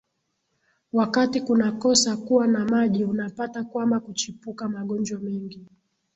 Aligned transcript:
wakati 0.93 1.41
kunakosa 1.41 2.17
kuwa 2.17 2.47
na 2.47 2.65
maji 2.65 3.03
unapata 3.05 3.63
kwamba 3.63 3.99
kuchipuka 3.99 4.69
magonjwa 4.69 5.19
mengi 5.19 5.65